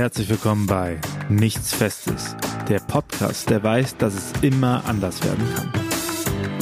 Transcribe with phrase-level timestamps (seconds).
[0.00, 2.34] Herzlich willkommen bei Nichts Festes,
[2.70, 5.70] der Podcast, der weiß, dass es immer anders werden kann.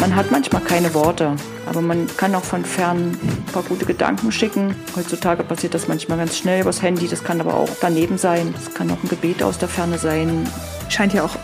[0.00, 4.32] Man hat manchmal keine Worte, aber man kann auch von fern ein paar gute Gedanken
[4.32, 4.74] schicken.
[4.96, 8.52] Heutzutage passiert das manchmal ganz schnell übers Handy, das kann aber auch daneben sein.
[8.56, 10.44] Das kann auch ein Gebet aus der Ferne sein.
[10.88, 11.36] Scheint ja auch,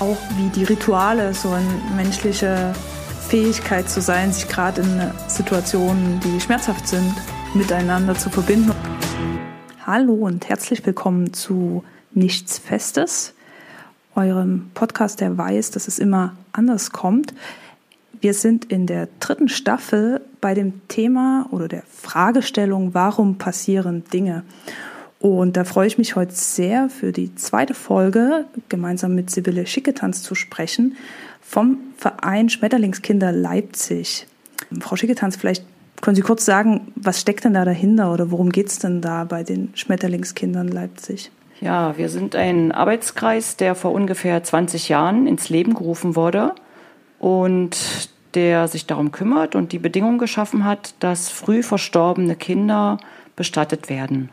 [0.00, 2.74] auch wie die Rituale so eine menschliche
[3.26, 7.14] Fähigkeit zu sein, sich gerade in Situationen, die schmerzhaft sind,
[7.54, 8.72] miteinander zu verbinden.
[9.90, 11.82] Hallo und herzlich willkommen zu
[12.12, 13.32] Nichts Festes,
[14.14, 17.32] eurem Podcast, der weiß, dass es immer anders kommt.
[18.20, 24.42] Wir sind in der dritten Staffel bei dem Thema oder der Fragestellung, warum passieren Dinge?
[25.20, 30.22] Und da freue ich mich heute sehr für die zweite Folge gemeinsam mit Sibylle Schicketanz
[30.22, 30.98] zu sprechen
[31.40, 34.26] vom Verein Schmetterlingskinder Leipzig.
[34.80, 35.64] Frau Schicketanz, vielleicht
[36.00, 39.24] können Sie kurz sagen, was steckt denn da dahinter oder worum geht es denn da
[39.24, 41.30] bei den Schmetterlingskindern Leipzig?
[41.60, 46.54] Ja, wir sind ein Arbeitskreis, der vor ungefähr 20 Jahren ins Leben gerufen wurde
[47.18, 52.98] und der sich darum kümmert und die Bedingungen geschaffen hat, dass früh verstorbene Kinder
[53.34, 54.28] bestattet werden.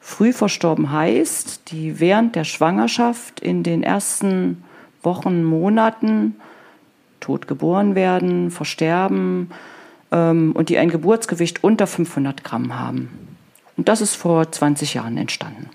[0.00, 4.64] Früh verstorben heißt, die während der Schwangerschaft in den ersten
[5.02, 6.36] Wochen, Monaten
[7.20, 9.50] tot geboren werden, versterben,
[10.12, 13.08] ähm, und die ein Geburtsgewicht unter 500 Gramm haben.
[13.76, 15.70] Und das ist vor 20 Jahren entstanden.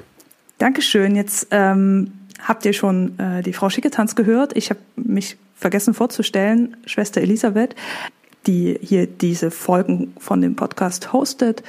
[0.59, 1.15] Dankeschön.
[1.15, 4.55] Jetzt ähm, habt ihr schon äh, die Frau Schicketanz gehört.
[4.55, 7.75] Ich habe mich vergessen vorzustellen, Schwester Elisabeth,
[8.45, 11.63] die hier diese Folgen von dem Podcast hostet.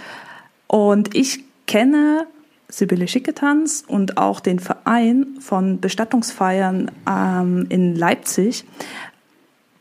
[0.66, 2.27] Und ich kenne
[2.70, 8.66] Sibylle Schicketanz und auch den Verein von Bestattungsfeiern ähm, in Leipzig,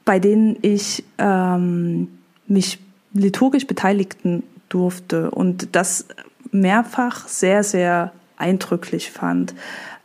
[0.06, 2.17] bei denen ich ähm,
[2.48, 2.80] mich
[3.14, 6.06] liturgisch beteiligten durfte und das
[6.52, 9.54] mehrfach sehr, sehr eindrücklich fand.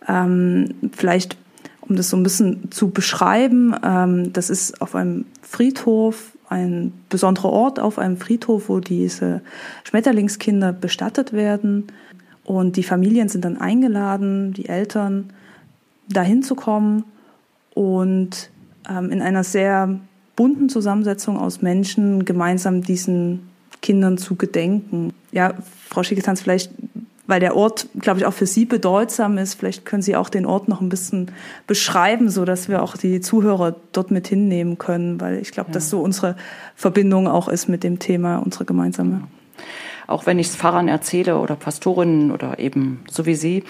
[0.08, 1.36] Ähm, vielleicht,
[1.80, 7.50] um das so ein bisschen zu beschreiben, ähm, das ist auf einem Friedhof, ein besonderer
[7.50, 9.40] Ort auf einem Friedhof, wo diese
[9.84, 11.86] Schmetterlingskinder bestattet werden.
[12.44, 15.32] Und die Familien sind dann eingeladen, die Eltern,
[16.08, 17.04] dahin zu kommen
[17.74, 18.50] und
[18.88, 19.98] ähm, in einer sehr
[20.42, 23.48] bunten Zusammensetzung aus Menschen gemeinsam diesen
[23.80, 25.12] Kindern zu gedenken.
[25.30, 25.54] Ja,
[25.88, 26.72] Frau Schicketanz, vielleicht,
[27.28, 30.44] weil der Ort, glaube ich, auch für Sie bedeutsam ist, vielleicht können Sie auch den
[30.44, 31.30] Ort noch ein bisschen
[31.68, 35.74] beschreiben, so dass wir auch die Zuhörer dort mit hinnehmen können, weil ich glaube, ja.
[35.74, 36.34] dass so unsere
[36.74, 39.22] Verbindung auch ist mit dem Thema, unsere gemeinsame.
[40.08, 43.62] Auch wenn ich es Pfarrern erzähle oder Pastorinnen oder eben so wie Sie,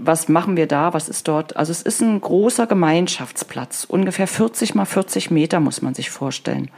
[0.00, 1.56] was machen wir da, was ist dort?
[1.56, 6.70] Also es ist ein großer Gemeinschaftsplatz, ungefähr 40 mal 40 Meter muss man sich vorstellen.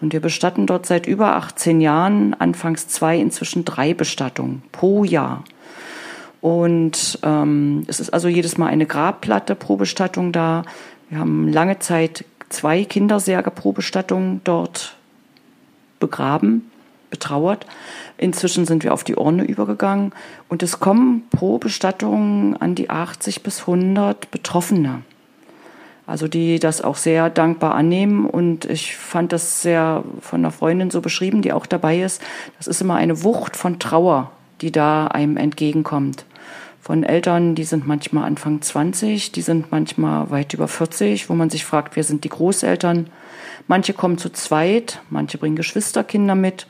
[0.00, 5.44] Und wir bestatten dort seit über 18 Jahren, anfangs zwei, inzwischen drei Bestattungen pro Jahr.
[6.40, 10.62] Und ähm, es ist also jedes Mal eine Grabplatte pro Bestattung da.
[11.08, 14.96] Wir haben lange Zeit zwei Kindersärge pro Bestattung dort
[16.00, 16.70] begraben,
[17.10, 17.66] betrauert.
[18.16, 20.12] Inzwischen sind wir auf die Urne übergegangen
[20.48, 25.02] und es kommen pro Bestattung an die 80 bis 100 Betroffene.
[26.06, 30.90] Also die das auch sehr dankbar annehmen und ich fand das sehr von einer Freundin
[30.90, 32.22] so beschrieben, die auch dabei ist.
[32.56, 34.30] Das ist immer eine Wucht von Trauer,
[34.62, 36.24] die da einem entgegenkommt.
[36.80, 41.50] Von Eltern, die sind manchmal Anfang 20, die sind manchmal weit über 40, wo man
[41.50, 43.10] sich fragt, wer sind die Großeltern?
[43.66, 46.66] Manche kommen zu zweit, manche bringen Geschwisterkinder mit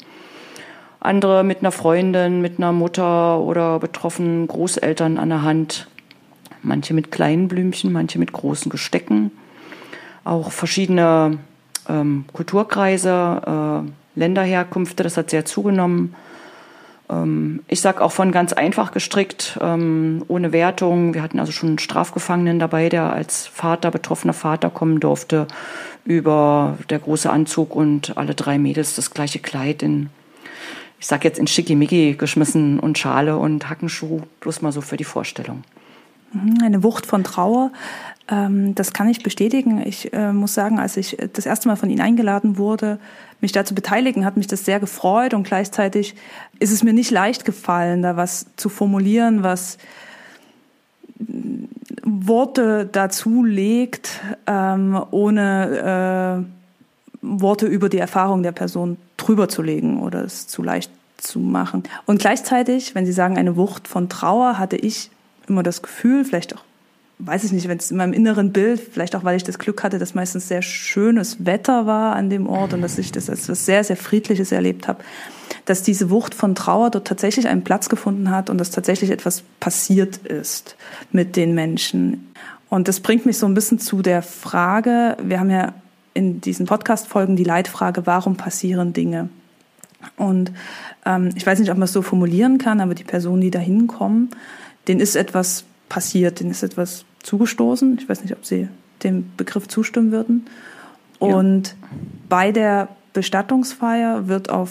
[1.00, 5.88] andere mit einer Freundin, mit einer Mutter oder betroffenen Großeltern an der Hand.
[6.62, 9.30] Manche mit kleinen Blümchen, manche mit großen Gestecken.
[10.24, 11.38] Auch verschiedene
[11.88, 16.14] ähm, Kulturkreise, äh, Länderherkünfte, das hat sehr zugenommen.
[17.08, 21.14] Ähm, ich sage auch von ganz einfach gestrickt, ähm, ohne Wertung.
[21.14, 25.46] Wir hatten also schon einen Strafgefangenen dabei, der als Vater, betroffener Vater kommen durfte,
[26.04, 30.10] über der große Anzug und alle drei Mädels das gleiche Kleid in
[30.98, 35.04] ich sag jetzt in Schickimicki geschmissen und Schale und Hackenschuh, bloß mal so für die
[35.04, 35.62] Vorstellung.
[36.32, 37.70] Mhm, eine Wucht von Trauer,
[38.28, 39.82] ähm, das kann ich bestätigen.
[39.86, 42.98] Ich äh, muss sagen, als ich das erste Mal von Ihnen eingeladen wurde,
[43.40, 46.14] mich da zu beteiligen, hat mich das sehr gefreut und gleichzeitig
[46.58, 49.78] ist es mir nicht leicht gefallen, da was zu formulieren, was
[52.02, 58.96] Worte dazu legt, ähm, ohne äh, Worte über die Erfahrung der Person
[59.28, 61.82] drüber zu legen oder es zu leicht zu machen.
[62.06, 65.10] Und gleichzeitig, wenn Sie sagen, eine Wucht von Trauer, hatte ich
[65.48, 66.62] immer das Gefühl, vielleicht auch,
[67.18, 69.82] weiß ich nicht, wenn es in meinem inneren Bild, vielleicht auch, weil ich das Glück
[69.82, 73.44] hatte, dass meistens sehr schönes Wetter war an dem Ort und dass ich das als
[73.44, 75.02] etwas sehr, sehr Friedliches erlebt habe,
[75.64, 79.42] dass diese Wucht von Trauer dort tatsächlich einen Platz gefunden hat und dass tatsächlich etwas
[79.60, 80.76] passiert ist
[81.12, 82.32] mit den Menschen.
[82.70, 85.74] Und das bringt mich so ein bisschen zu der Frage, wir haben ja
[86.18, 89.28] in diesen Podcast-Folgen die Leitfrage, warum passieren Dinge?
[90.16, 90.50] Und
[91.06, 93.60] ähm, ich weiß nicht, ob man es so formulieren kann, aber die Personen, die da
[93.60, 94.30] hinkommen,
[94.88, 97.98] denen ist etwas passiert, denen ist etwas zugestoßen.
[98.00, 98.68] Ich weiß nicht, ob Sie
[99.04, 100.46] dem Begriff zustimmen würden.
[101.20, 101.74] Und ja.
[102.28, 104.70] bei der Bestattungsfeier wird auf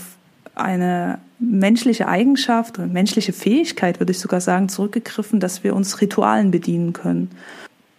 [0.54, 6.52] eine menschliche Eigenschaft oder menschliche Fähigkeit, würde ich sogar sagen, zurückgegriffen, dass wir uns Ritualen
[6.52, 7.32] bedienen können.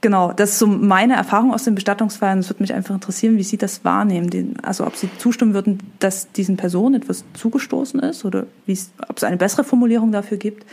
[0.00, 2.38] Genau, das ist so meine Erfahrung aus den Bestattungsfeiern.
[2.38, 4.54] Es würde mich einfach interessieren, wie Sie das wahrnehmen.
[4.62, 8.46] Also ob Sie zustimmen würden, dass diesen Personen etwas zugestoßen ist oder
[9.08, 10.64] ob es eine bessere Formulierung dafür gibt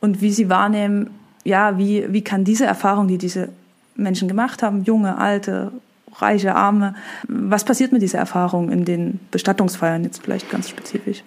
[0.00, 1.10] und wie Sie wahrnehmen,
[1.44, 3.48] ja, wie, wie kann diese Erfahrung, die diese
[3.96, 5.72] Menschen gemacht haben, junge, alte,
[6.14, 6.94] reiche, arme,
[7.26, 11.24] was passiert mit dieser Erfahrung in den Bestattungsfeiern jetzt vielleicht ganz spezifisch?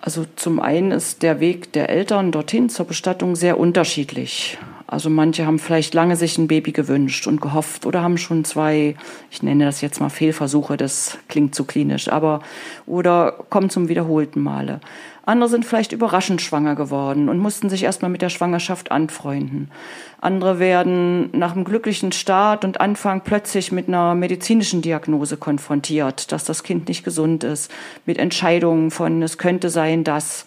[0.00, 4.56] Also zum einen ist der Weg der Eltern dorthin zur Bestattung sehr unterschiedlich.
[4.86, 8.94] Also manche haben vielleicht lange sich ein Baby gewünscht und gehofft oder haben schon zwei,
[9.30, 12.40] ich nenne das jetzt mal Fehlversuche, das klingt zu klinisch, aber
[12.86, 14.80] oder kommen zum wiederholten Male.
[15.24, 19.72] Andere sind vielleicht überraschend schwanger geworden und mussten sich erstmal mit der Schwangerschaft anfreunden.
[20.20, 26.44] Andere werden nach einem glücklichen Start und Anfang plötzlich mit einer medizinischen Diagnose konfrontiert, dass
[26.44, 27.72] das Kind nicht gesund ist,
[28.06, 30.46] mit Entscheidungen von, es könnte sein, dass.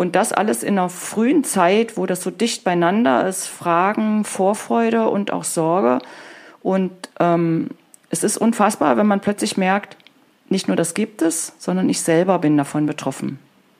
[0.00, 5.10] Und das alles in einer frühen Zeit, wo das so dicht beieinander ist, Fragen, Vorfreude
[5.10, 5.98] und auch Sorge.
[6.62, 7.68] Und ähm,
[8.08, 9.98] es ist unfassbar, wenn man plötzlich merkt,
[10.48, 13.38] nicht nur das gibt es, sondern ich selber bin davon betroffen.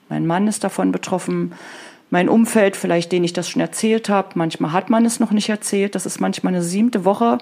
[0.09, 1.53] Mein Mann ist davon betroffen,
[2.11, 4.29] mein Umfeld, vielleicht denen ich das schon erzählt habe.
[4.35, 5.95] Manchmal hat man es noch nicht erzählt.
[5.95, 7.39] Das ist manchmal eine siebte Woche.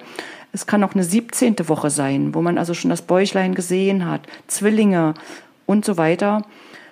[0.53, 4.21] Es kann auch eine siebzehnte Woche sein, wo man also schon das Bäuchlein gesehen hat,
[4.47, 5.15] Zwillinge
[5.65, 6.43] und so weiter.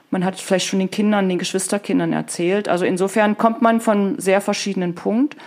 [0.09, 2.69] Man hat vielleicht schon den Kindern, den Geschwisterkindern erzählt.
[2.69, 5.39] Also insofern kommt man von sehr verschiedenen Punkten.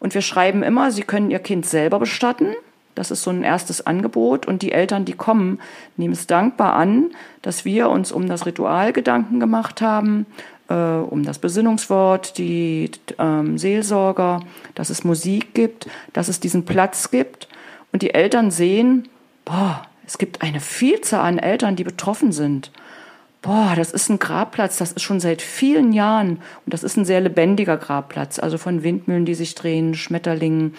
[0.00, 2.54] Und wir schreiben immer, Sie können Ihr Kind selber bestatten.
[2.94, 4.46] Das ist so ein erstes Angebot.
[4.46, 5.60] Und die Eltern, die kommen,
[5.96, 7.10] nehmen es dankbar an,
[7.42, 10.26] dass wir uns um das Ritual Gedanken gemacht haben,
[10.68, 14.40] äh, um das Besinnungswort, die ähm, Seelsorger,
[14.74, 17.48] dass es Musik gibt, dass es diesen Platz gibt.
[17.92, 19.08] Und die Eltern sehen,
[19.44, 22.72] boah, es gibt eine Vielzahl an Eltern, die betroffen sind
[23.48, 27.06] boah, das ist ein Grabplatz, das ist schon seit vielen Jahren und das ist ein
[27.06, 30.74] sehr lebendiger Grabplatz, also von Windmühlen, die sich drehen, Schmetterlingen,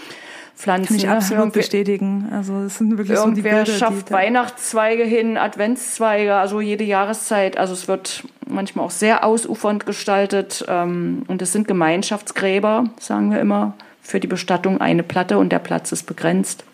[0.55, 0.87] Pflanzen.
[0.87, 2.29] Kann ich absolut Irgendwer, bestätigen.
[2.31, 7.57] Also es sind wirklich so die Bilder, schafft die Weihnachtszweige hin, Adventszweige, also jede Jahreszeit.
[7.57, 13.39] Also es wird manchmal auch sehr ausufernd gestaltet ähm, und es sind Gemeinschaftsgräber, sagen wir
[13.39, 16.65] immer, für die Bestattung eine Platte und der Platz ist begrenzt.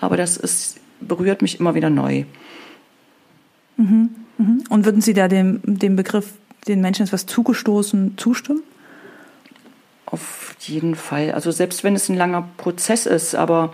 [0.00, 2.26] Aber das ist, berührt mich immer wieder neu.
[3.76, 4.25] Mhm.
[4.38, 4.64] Mhm.
[4.68, 6.32] Und würden Sie da dem, dem Begriff,
[6.68, 8.62] den Menschen etwas zugestoßen, zustimmen?
[10.06, 11.32] Auf jeden Fall.
[11.32, 13.72] Also selbst wenn es ein langer Prozess ist, aber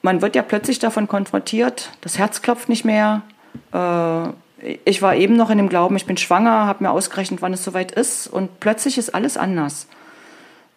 [0.00, 3.22] man wird ja plötzlich davon konfrontiert, das Herz klopft nicht mehr.
[3.72, 4.28] Äh,
[4.84, 7.64] ich war eben noch in dem Glauben, ich bin schwanger, habe mir ausgerechnet, wann es
[7.64, 9.86] soweit ist und plötzlich ist alles anders.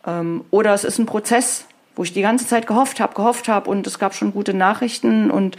[0.05, 1.65] Ähm, oder es ist ein Prozess,
[1.95, 5.31] wo ich die ganze Zeit gehofft habe, gehofft habe und es gab schon gute Nachrichten
[5.31, 5.57] und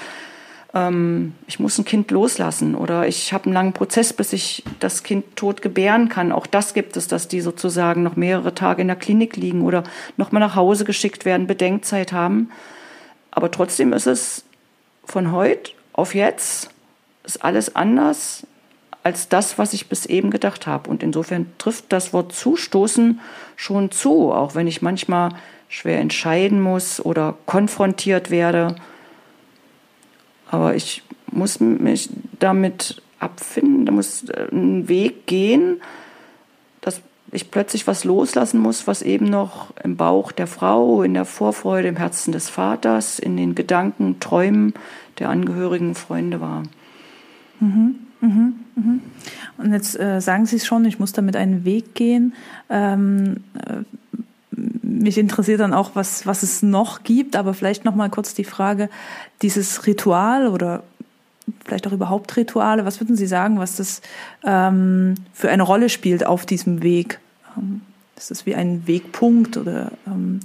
[0.76, 5.02] ähm, ich muss ein Kind loslassen oder ich habe einen langen Prozess, bis ich das
[5.02, 6.32] Kind tot gebären kann.
[6.32, 9.84] Auch das gibt es, dass die sozusagen noch mehrere Tage in der Klinik liegen oder
[10.16, 12.50] nochmal nach Hause geschickt werden, Bedenkzeit haben.
[13.30, 14.44] Aber trotzdem ist es
[15.04, 16.70] von heute auf jetzt
[17.24, 18.46] ist alles anders
[19.02, 20.90] als das, was ich bis eben gedacht habe.
[20.90, 23.20] Und insofern trifft das Wort zustoßen
[23.54, 25.30] schon zu, auch wenn ich manchmal
[25.68, 28.76] schwer entscheiden muss oder konfrontiert werde.
[30.50, 35.80] Aber ich muss mich damit abfinden, da muss äh, ein Weg gehen,
[36.80, 37.00] dass
[37.32, 41.88] ich plötzlich was loslassen muss, was eben noch im Bauch der Frau, in der Vorfreude,
[41.88, 44.74] im Herzen des Vaters, in den Gedanken, Träumen
[45.18, 46.62] der Angehörigen, Freunde war.
[47.60, 49.00] Mhm, mhm, mhm.
[49.58, 52.34] Und jetzt äh, sagen Sie es schon, ich muss damit einen Weg gehen.
[52.68, 53.82] Ähm, äh,
[54.86, 58.44] mich interessiert dann auch, was, was es noch gibt, aber vielleicht noch mal kurz die
[58.44, 58.88] Frage,
[59.42, 60.82] dieses Ritual oder
[61.64, 64.00] vielleicht auch überhaupt Rituale, was würden Sie sagen, was das
[64.44, 67.18] ähm, für eine Rolle spielt auf diesem Weg?
[67.56, 67.82] Ähm,
[68.16, 69.92] ist das wie ein Wegpunkt oder?
[70.06, 70.40] Ähm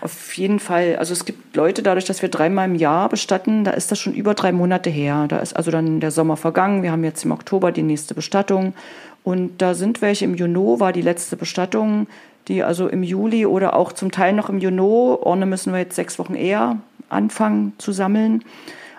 [0.00, 0.96] auf jeden Fall.
[0.96, 4.14] Also es gibt Leute, dadurch, dass wir dreimal im Jahr bestatten, da ist das schon
[4.14, 5.26] über drei Monate her.
[5.28, 6.82] Da ist also dann der Sommer vergangen.
[6.82, 8.74] Wir haben jetzt im Oktober die nächste Bestattung.
[9.22, 12.08] Und da sind welche im Juno, war die letzte Bestattung
[12.48, 15.96] die also im Juli oder auch zum Teil noch im Juni, Orne müssen wir jetzt
[15.96, 18.44] sechs Wochen eher anfangen zu sammeln.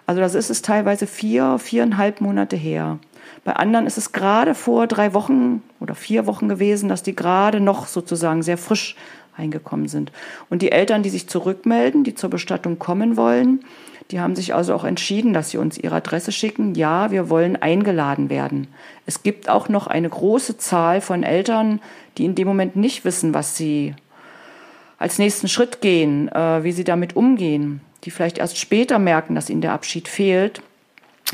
[0.06, 3.00] Also das ist es teilweise vier, viereinhalb Monate her.
[3.44, 7.60] Bei anderen ist es gerade vor drei Wochen oder vier Wochen gewesen, dass die gerade
[7.60, 8.96] noch sozusagen sehr frisch
[9.36, 10.12] eingekommen sind.
[10.50, 13.66] Und die Eltern, die sich zurückmelden, die zur Bestattung kommen wollen,
[14.14, 16.76] die haben sich also auch entschieden, dass sie uns ihre Adresse schicken.
[16.76, 18.68] Ja, wir wollen eingeladen werden.
[19.08, 21.82] Es gibt auch noch eine große Zahl von Eltern,
[22.20, 23.96] die in dem Moment nicht wissen, was sie
[25.00, 29.50] als nächsten Schritt gehen, äh, wie sie damit umgehen, die vielleicht erst später merken, dass
[29.50, 30.62] ihnen der Abschied fehlt.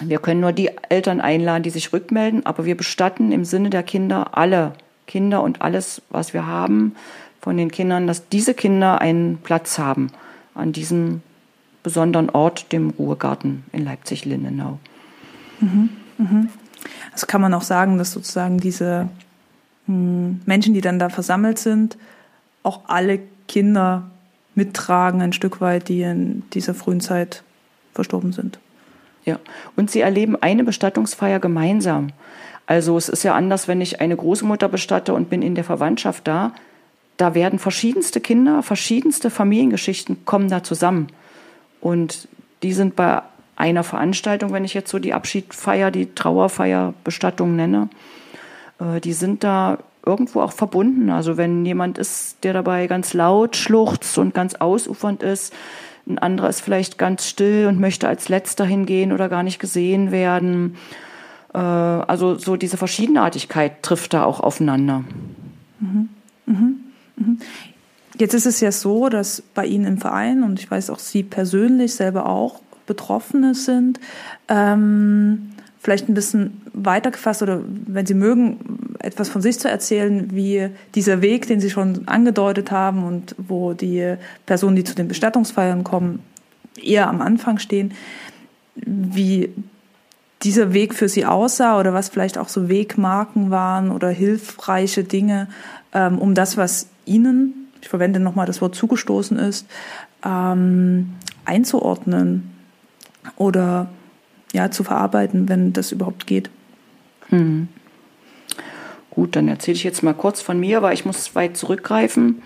[0.02, 3.84] Wir können nur die Eltern einladen, die sich rückmelden, aber wir bestatten im Sinne der
[3.84, 4.72] Kinder alle
[5.06, 6.96] Kinder und alles, was wir haben
[7.42, 10.12] von den Kindern, dass diese Kinder einen Platz haben
[10.56, 11.24] an diesem
[11.84, 14.80] besonderen Ort, dem Ruhegarten in Leipzig-Lindenau.
[15.60, 16.50] Mhm, mhm.
[17.14, 19.10] Also kann man auch sagen, dass sozusagen diese
[19.86, 21.98] hm, Menschen, die dann da versammelt sind,
[22.64, 24.10] auch alle Kinder
[24.56, 27.44] mittragen, ein Stück weit, die in dieser frühen Zeit
[27.94, 28.60] verstorben sind.
[29.26, 29.40] Ja,
[29.76, 32.12] und sie erleben eine Bestattungsfeier gemeinsam.
[32.66, 36.28] Also es ist ja anders, wenn ich eine Großmutter bestatte und bin in der Verwandtschaft
[36.28, 36.54] da.
[37.18, 41.08] Da werden verschiedenste Kinder, verschiedenste Familiengeschichten kommen da zusammen.
[41.82, 42.28] Und
[42.64, 43.22] die sind bei
[43.56, 47.90] einer Veranstaltung, wenn ich jetzt so die Abschiedfeier, die Trauerfeier, Bestattung nenne,
[48.80, 51.10] äh, die sind da irgendwo auch verbunden.
[51.10, 55.54] Also wenn jemand ist, der dabei ganz laut schluchzt und ganz ausufernd ist,
[56.08, 60.12] ein anderer ist vielleicht ganz still und möchte als letzter hingehen oder gar nicht gesehen
[60.12, 60.76] werden.
[61.54, 65.04] Äh, also so diese Verschiedenartigkeit trifft da auch aufeinander.
[65.80, 66.10] Mhm.
[66.46, 66.76] Mhm.
[67.16, 67.40] Mhm.
[68.20, 71.24] Jetzt ist es ja so, dass bei Ihnen im Verein und ich weiß auch Sie
[71.24, 73.98] persönlich selber auch Betroffene sind.
[74.50, 80.32] Ähm, vielleicht ein bisschen weiter gefasst oder wenn Sie mögen, etwas von sich zu erzählen,
[80.34, 85.08] wie dieser Weg, den Sie schon angedeutet haben und wo die Personen, die zu den
[85.08, 86.22] Bestattungsfeiern kommen,
[86.76, 87.94] eher am Anfang stehen,
[88.76, 89.50] wie
[90.44, 95.48] dieser Weg für Sie aussah oder was vielleicht auch so Wegmarken waren oder hilfreiche Dinge,
[95.94, 99.68] ähm, um das, was Ihnen ich verwende nochmal das Wort zugestoßen ist,
[100.26, 102.52] ähm, einzuordnen
[103.36, 103.90] oder
[104.54, 106.50] ja, zu verarbeiten, wenn das überhaupt geht.
[107.30, 107.68] Hm.
[109.12, 112.42] Gut, dann erzähle ich jetzt mal kurz von mir, weil ich muss weit zurückgreifen.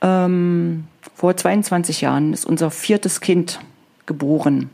[0.00, 0.84] Ähm,
[1.14, 3.60] vor 22 Jahren ist unser viertes Kind
[4.06, 4.70] geboren.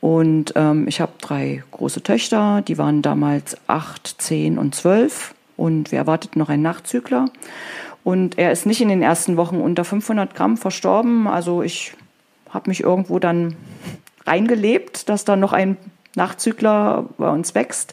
[0.00, 5.34] Und ähm, ich habe drei große Töchter, die waren damals acht, zehn und zwölf.
[5.56, 7.26] Und wir erwarteten noch einen Nachzügler.
[8.08, 11.26] Und er ist nicht in den ersten Wochen unter 500 Gramm verstorben.
[11.26, 11.92] Also ich
[12.48, 13.54] habe mich irgendwo dann
[14.26, 15.76] reingelebt, dass da noch ein
[16.16, 17.92] Nachzügler bei uns wächst.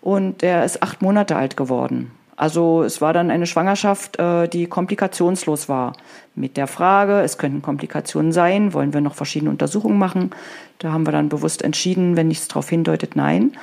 [0.00, 2.12] Und er ist acht Monate alt geworden.
[2.36, 5.94] Also es war dann eine Schwangerschaft, äh, die komplikationslos war.
[6.36, 10.30] Mit der Frage, es könnten Komplikationen sein, wollen wir noch verschiedene Untersuchungen machen.
[10.78, 13.54] Da haben wir dann bewusst entschieden, wenn nichts darauf hindeutet, nein.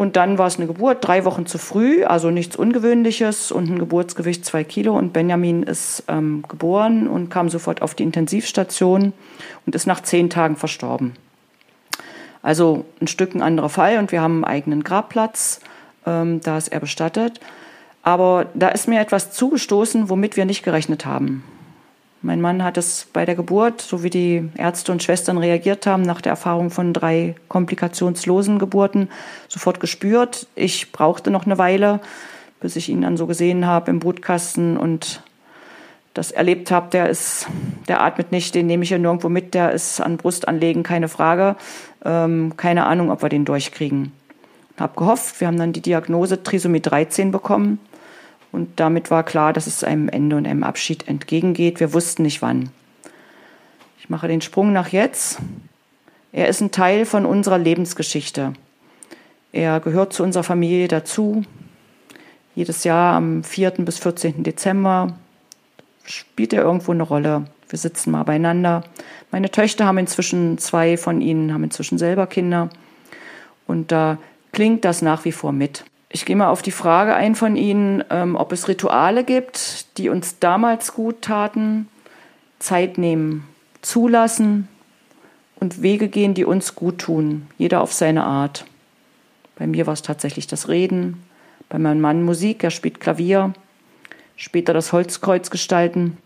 [0.00, 3.78] Und dann war es eine Geburt, drei Wochen zu früh, also nichts Ungewöhnliches und ein
[3.78, 4.96] Geburtsgewicht zwei Kilo.
[4.96, 9.12] Und Benjamin ist ähm, geboren und kam sofort auf die Intensivstation
[9.66, 11.12] und ist nach zehn Tagen verstorben.
[12.40, 15.60] Also ein Stück ein anderer Fall und wir haben einen eigenen Grabplatz,
[16.06, 17.38] ähm, da ist er bestattet.
[18.02, 21.44] Aber da ist mir etwas zugestoßen, womit wir nicht gerechnet haben.
[22.22, 26.02] Mein Mann hat es bei der Geburt, so wie die Ärzte und Schwestern reagiert haben,
[26.02, 29.08] nach der Erfahrung von drei komplikationslosen Geburten,
[29.48, 30.46] sofort gespürt.
[30.54, 32.00] Ich brauchte noch eine Weile,
[32.60, 35.22] bis ich ihn dann so gesehen habe im Brutkasten und
[36.12, 36.90] das erlebt habe.
[36.90, 37.46] Der ist,
[37.88, 41.08] der atmet nicht, den nehme ich ja nirgendwo mit, der ist an Brust anlegen, keine
[41.08, 41.56] Frage.
[42.04, 44.12] Ähm, keine Ahnung, ob wir den durchkriegen.
[44.78, 47.78] Hab gehofft, wir haben dann die Diagnose Trisomie 13 bekommen
[48.52, 51.80] und damit war klar, dass es einem Ende und einem Abschied entgegengeht.
[51.80, 52.70] Wir wussten nicht wann.
[53.98, 55.38] Ich mache den Sprung nach jetzt.
[56.32, 58.54] Er ist ein Teil von unserer Lebensgeschichte.
[59.52, 61.42] Er gehört zu unserer Familie dazu.
[62.54, 63.70] Jedes Jahr am 4.
[63.78, 64.42] bis 14.
[64.42, 65.14] Dezember
[66.04, 67.46] spielt er irgendwo eine Rolle.
[67.68, 68.82] Wir sitzen mal beieinander.
[69.30, 72.70] Meine Töchter haben inzwischen, zwei von ihnen haben inzwischen selber Kinder.
[73.66, 74.18] Und da
[74.52, 75.84] klingt das nach wie vor mit.
[76.12, 80.08] Ich gehe mal auf die Frage ein von Ihnen, ähm, ob es Rituale gibt, die
[80.08, 81.88] uns damals gut taten,
[82.58, 83.46] Zeit nehmen,
[83.80, 84.66] zulassen
[85.60, 88.64] und Wege gehen, die uns gut tun, jeder auf seine Art.
[89.56, 91.22] Bei mir war es tatsächlich das Reden,
[91.68, 93.52] bei meinem Mann Musik, er spielt Klavier,
[94.34, 96.18] später das Holzkreuz gestalten.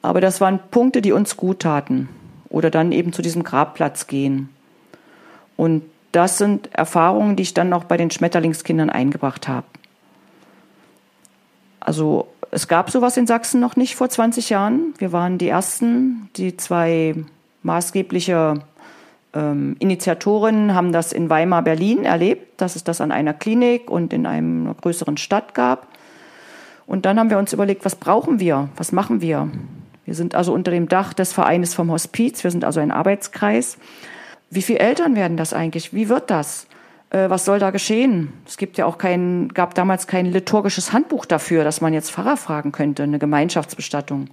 [0.00, 2.08] Aber das waren Punkte, die uns gut taten.
[2.48, 4.48] Oder dann eben zu diesem Grabplatz gehen.
[5.56, 9.66] Und das sind Erfahrungen, die ich dann noch bei den Schmetterlingskindern eingebracht habe.
[11.80, 14.94] Also es gab sowas in Sachsen noch nicht vor 20 Jahren.
[14.98, 17.14] Wir waren die Ersten, die zwei
[17.62, 18.62] maßgebliche
[19.34, 24.12] ähm, Initiatorinnen haben das in Weimar, Berlin erlebt, dass es das an einer Klinik und
[24.12, 25.88] in einer größeren Stadt gab.
[26.86, 28.68] Und dann haben wir uns überlegt, was brauchen wir?
[28.76, 29.50] Was machen wir?
[30.04, 32.44] Wir sind also unter dem Dach des Vereines vom Hospiz.
[32.44, 33.78] Wir sind also ein Arbeitskreis.
[34.54, 35.94] Wie viele Eltern werden das eigentlich?
[35.94, 36.66] Wie wird das?
[37.08, 38.34] Äh, was soll da geschehen?
[38.46, 42.36] Es gibt ja auch kein, gab damals kein liturgisches Handbuch dafür, dass man jetzt Pfarrer
[42.36, 44.28] fragen könnte, eine Gemeinschaftsbestattung.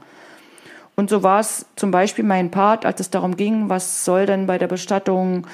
[0.97, 4.45] Und so war es zum Beispiel mein Part, als es darum ging, was soll denn
[4.45, 5.47] bei der Bestattung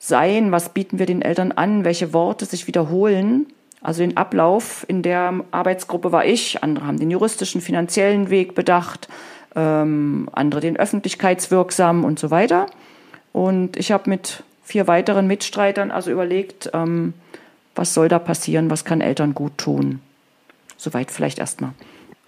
[0.00, 0.50] sein?
[0.50, 1.84] Was bieten wir den Eltern an?
[1.84, 3.46] Welche Worte sich wiederholen?
[3.80, 6.64] Also den Ablauf in der Arbeitsgruppe war ich.
[6.64, 9.06] Andere haben den juristischen, finanziellen Weg bedacht,
[9.54, 12.66] ähm, andere den öffentlichkeitswirksamen und so weiter.
[13.32, 17.14] Und ich habe mit vier weiteren Mitstreitern also überlegt, ähm,
[17.74, 20.00] was soll da passieren, was kann Eltern gut tun.
[20.76, 21.72] Soweit vielleicht erstmal.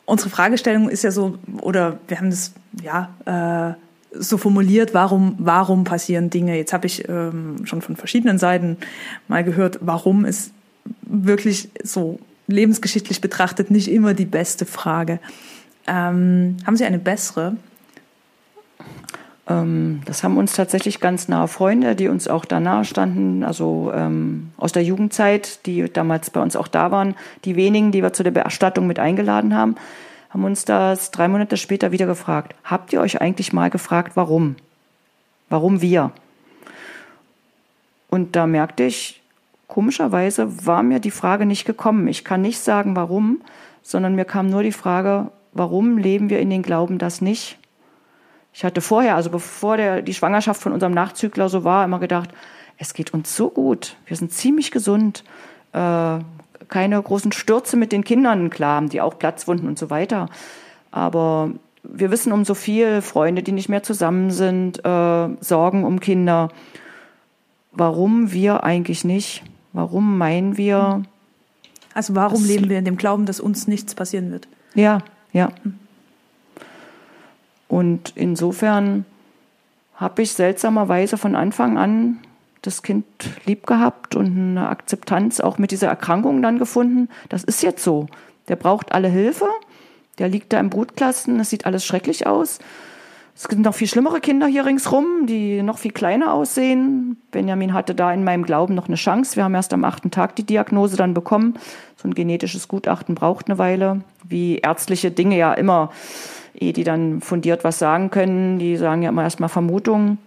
[0.04, 5.84] Unsere Fragestellung ist ja so, oder wir haben das ja äh, so formuliert, warum, warum
[5.84, 6.56] passieren Dinge.
[6.56, 8.76] Jetzt habe ich ähm, schon von verschiedenen Seiten
[9.28, 10.52] mal gehört, warum ist
[11.02, 15.18] wirklich so lebensgeschichtlich betrachtet nicht immer die beste Frage.
[15.86, 17.56] Ähm, haben Sie eine bessere?
[19.48, 23.92] Ähm, das haben uns tatsächlich ganz nahe Freunde, die uns auch da nahe standen, also
[23.94, 27.14] ähm, aus der Jugendzeit, die damals bei uns auch da waren.
[27.44, 29.76] Die wenigen, die wir zu der Beerstattung mit eingeladen haben,
[30.30, 32.54] haben uns das drei Monate später wieder gefragt.
[32.64, 34.56] Habt ihr euch eigentlich mal gefragt, warum?
[35.50, 36.12] Warum wir?
[38.08, 39.22] Und da merkte ich,
[39.66, 42.08] komischerweise war mir die Frage nicht gekommen.
[42.08, 43.40] Ich kann nicht sagen, warum,
[43.82, 47.58] sondern mir kam nur die Frage, warum leben wir in den Glauben das nicht?
[48.52, 52.30] Ich hatte vorher, also bevor der, die Schwangerschaft von unserem Nachzügler so war, immer gedacht,
[52.78, 55.24] es geht uns so gut, wir sind ziemlich gesund,
[55.72, 56.18] äh,
[56.68, 60.28] keine großen Stürze mit den Kindern, klar haben die auch Platzwunden und so weiter,
[60.90, 66.00] aber wir wissen um so viel, Freunde, die nicht mehr zusammen sind, äh, Sorgen um
[66.00, 66.48] Kinder.
[67.72, 69.42] Warum wir eigentlich nicht?
[69.72, 71.02] Warum meinen wir?
[71.94, 74.46] Also warum leben wir in dem Glauben, dass uns nichts passieren wird?
[74.74, 74.98] Ja,
[75.32, 75.50] ja.
[75.62, 75.78] Hm.
[77.72, 79.06] Und insofern
[79.94, 82.18] habe ich seltsamerweise von Anfang an
[82.60, 83.06] das Kind
[83.46, 87.08] lieb gehabt und eine Akzeptanz auch mit dieser Erkrankung dann gefunden.
[87.30, 88.08] Das ist jetzt so.
[88.48, 89.48] Der braucht alle Hilfe.
[90.18, 91.40] Der liegt da im Brutkasten.
[91.40, 92.58] Es sieht alles schrecklich aus.
[93.34, 97.16] Es gibt noch viel schlimmere Kinder hier ringsrum, die noch viel kleiner aussehen.
[97.30, 99.36] Benjamin hatte da in meinem Glauben noch eine Chance.
[99.36, 101.54] Wir haben erst am achten Tag die Diagnose dann bekommen.
[101.96, 105.90] So ein genetisches Gutachten braucht eine Weile, wie ärztliche Dinge ja immer
[106.54, 108.58] ehe die dann fundiert was sagen können.
[108.58, 110.18] Die sagen ja immer erstmal Vermutungen.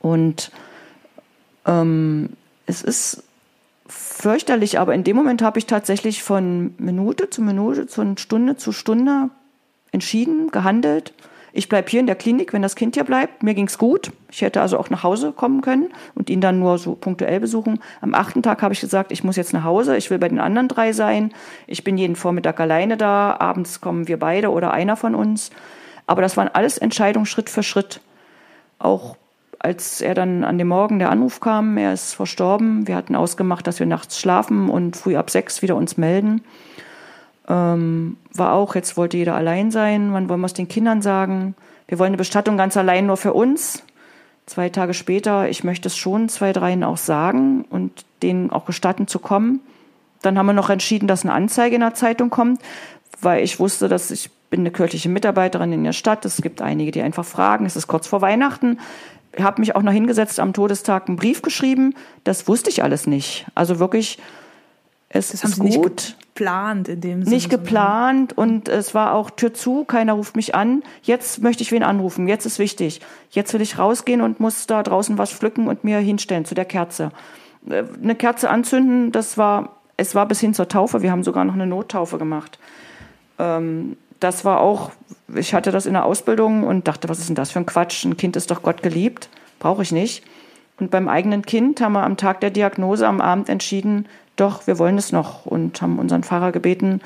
[0.00, 0.50] Und
[1.66, 2.30] ähm,
[2.66, 3.24] es ist
[3.88, 8.72] fürchterlich, aber in dem Moment habe ich tatsächlich von Minute zu Minute, von Stunde zu
[8.72, 9.30] Stunde
[9.92, 11.12] entschieden, gehandelt
[11.56, 13.42] ich bleibe hier in der Klinik, wenn das Kind hier bleibt.
[13.42, 14.12] Mir ging's gut.
[14.30, 17.80] Ich hätte also auch nach Hause kommen können und ihn dann nur so punktuell besuchen.
[18.00, 19.96] Am achten Tag habe ich gesagt, ich muss jetzt nach Hause.
[19.96, 21.32] Ich will bei den anderen drei sein.
[21.66, 23.36] Ich bin jeden Vormittag alleine da.
[23.38, 25.50] Abends kommen wir beide oder einer von uns.
[26.06, 28.00] Aber das waren alles Entscheidungen Schritt für Schritt.
[28.78, 29.16] Auch
[29.58, 32.86] als er dann an dem Morgen der Anruf kam, er ist verstorben.
[32.86, 36.42] Wir hatten ausgemacht, dass wir nachts schlafen und früh ab sechs wieder uns melden.
[37.48, 40.12] Ähm, war auch, jetzt wollte jeder allein sein.
[40.12, 41.54] Wann wollen wir es den Kindern sagen?
[41.88, 43.82] Wir wollen eine Bestattung ganz allein nur für uns.
[44.46, 49.08] Zwei Tage später, ich möchte es schon zwei, dreien auch sagen und denen auch gestatten
[49.08, 49.60] zu kommen.
[50.22, 52.60] Dann haben wir noch entschieden, dass eine Anzeige in der Zeitung kommt,
[53.20, 56.24] weil ich wusste, dass ich bin eine kirchliche Mitarbeiterin in der Stadt.
[56.24, 57.66] Es gibt einige, die einfach fragen.
[57.66, 58.78] Es ist kurz vor Weihnachten.
[59.32, 61.94] Ich habe mich auch noch hingesetzt am Todestag einen Brief geschrieben.
[62.24, 63.46] Das wusste ich alles nicht.
[63.54, 64.18] Also wirklich,
[65.16, 67.34] es das ist gut geplant in dem Sinne.
[67.34, 70.82] Nicht geplant und es war auch Tür zu, keiner ruft mich an.
[71.02, 73.00] Jetzt möchte ich wen anrufen, jetzt ist wichtig.
[73.30, 76.66] Jetzt will ich rausgehen und muss da draußen was pflücken und mir hinstellen zu der
[76.66, 77.10] Kerze.
[77.68, 81.02] Äh, eine Kerze anzünden, das war, es war bis hin zur Taufe.
[81.02, 82.58] Wir haben sogar noch eine Nottaufe gemacht.
[83.38, 84.92] Ähm, das war auch,
[85.34, 88.04] ich hatte das in der Ausbildung und dachte, was ist denn das für ein Quatsch?
[88.04, 90.24] Ein Kind ist doch Gott geliebt, brauche ich nicht.
[90.78, 94.78] Und beim eigenen Kind haben wir am Tag der Diagnose am Abend entschieden, doch, wir
[94.78, 97.00] wollen es noch und haben unseren Fahrer gebeten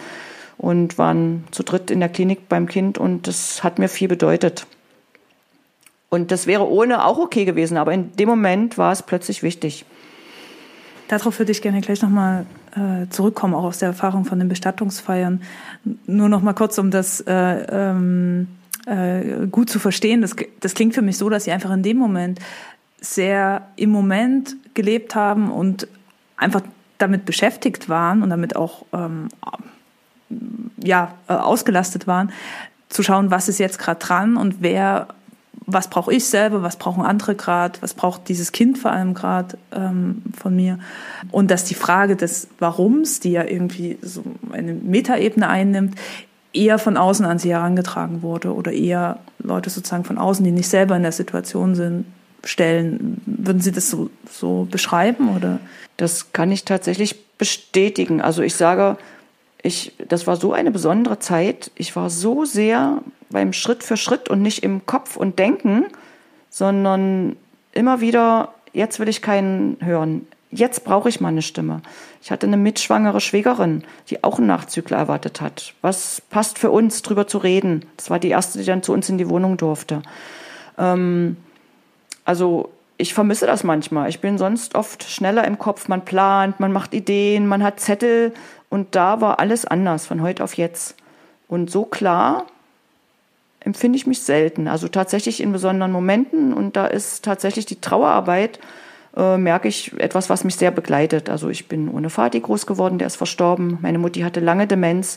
[0.59, 4.67] und waren zu dritt in der Klinik beim Kind und das hat mir viel bedeutet.
[6.11, 9.85] Und das wäre ohne auch okay gewesen, aber in dem Moment war es plötzlich wichtig.
[11.09, 15.43] Darauf würde ich gerne gleich nochmal äh, zurückkommen, auch aus der Erfahrung von den Bestattungsfeiern.
[16.07, 18.49] Nur nochmal kurz, um das äh, ähm,
[18.87, 20.21] äh, gut zu verstehen.
[20.21, 22.39] Das, das klingt für mich so, dass Sie einfach in dem Moment
[23.01, 25.89] sehr im Moment gelebt haben und
[26.37, 26.63] einfach
[27.01, 29.29] damit beschäftigt waren und damit auch ähm,
[30.83, 32.33] ja, äh, ausgelastet waren,
[32.89, 35.09] zu schauen, was ist jetzt gerade dran und wer
[35.73, 39.57] was brauche ich selber, was brauchen andere gerade, was braucht dieses Kind vor allem gerade
[39.73, 40.79] ähm, von mir.
[41.31, 45.97] Und dass die Frage des Warums, die ja irgendwie so eine Metaebene einnimmt,
[46.53, 50.69] eher von außen an sie herangetragen wurde oder eher Leute sozusagen von außen, die nicht
[50.69, 52.05] selber in der Situation sind,
[52.45, 53.21] stellen.
[53.27, 55.61] Würden Sie das so, so beschreiben oder?
[55.97, 58.21] Das kann ich tatsächlich bestätigen.
[58.21, 58.97] Also ich sage,
[59.63, 61.71] ich, das war so eine besondere Zeit.
[61.75, 65.87] Ich war so sehr beim Schritt für Schritt und nicht im Kopf und Denken,
[66.49, 67.37] sondern
[67.73, 70.27] immer wieder, jetzt will ich keinen hören.
[70.51, 71.81] Jetzt brauche ich mal eine Stimme.
[72.23, 75.75] Ich hatte eine mitschwangere Schwägerin, die auch einen Nachzügler erwartet hat.
[75.81, 77.87] Was passt für uns, drüber zu reden?
[77.97, 80.03] Das war die erste, die dann zu uns in die Wohnung durfte.
[80.77, 81.37] Ähm,
[82.31, 84.09] also ich vermisse das manchmal.
[84.09, 85.89] Ich bin sonst oft schneller im Kopf.
[85.89, 88.33] Man plant, man macht Ideen, man hat Zettel
[88.69, 90.95] und da war alles anders von heute auf jetzt.
[91.49, 92.47] Und so klar
[93.59, 94.69] empfinde ich mich selten.
[94.69, 98.61] Also tatsächlich in besonderen Momenten und da ist tatsächlich die Trauerarbeit,
[99.17, 101.29] äh, merke ich etwas, was mich sehr begleitet.
[101.29, 103.79] Also ich bin ohne Vati groß geworden, der ist verstorben.
[103.83, 105.17] Meine Mutti hatte lange Demenz.